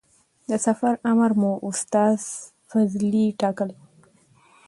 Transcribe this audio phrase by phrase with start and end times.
[0.49, 2.19] د سفر امر مو استاد
[2.69, 3.83] فضلي ټاکلی و.